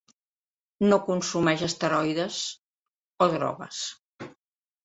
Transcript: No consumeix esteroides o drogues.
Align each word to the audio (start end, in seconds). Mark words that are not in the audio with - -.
No 0.87 0.97
consumeix 1.09 1.65
esteroides 1.67 2.39
o 3.27 3.29
drogues. 3.37 3.83